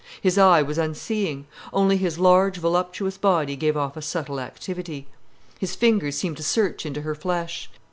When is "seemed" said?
6.17-6.37